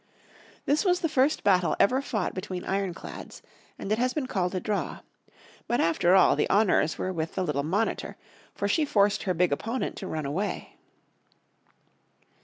[0.65, 3.43] This was the first battle ever fought between ironclads
[3.77, 5.01] and it has been called a draw.
[5.67, 8.17] But after all the honours were with the little Monitor,
[8.55, 10.75] for she forced her big opponent to run away.